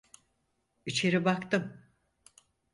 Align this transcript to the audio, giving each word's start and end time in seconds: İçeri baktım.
İçeri 0.85 1.25
baktım. 1.25 1.77